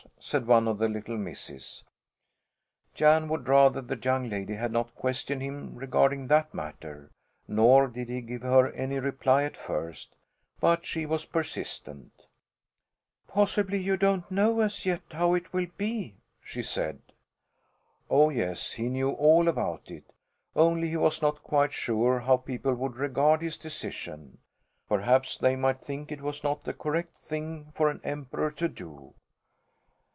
[0.19, 1.83] said one of the little misses.
[2.93, 7.09] Jan would rather the young lady had not questioned him regarding that matter.
[7.47, 10.15] Nor did he give her any reply at first,
[10.59, 12.27] but she was persistent.
[13.27, 17.01] "Possibly you don't know as yet how it will be?" she said.
[18.09, 20.13] Oh, yes, he knew all about it,
[20.55, 24.37] only he was not quite sure how people would regard his decision.
[24.87, 29.13] Perhaps they might think it was not the correct thing for an emperor to do.